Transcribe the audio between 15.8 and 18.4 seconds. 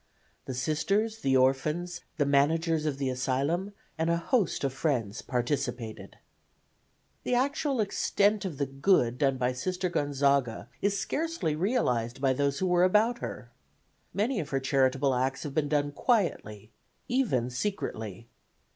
quietly, even secretly.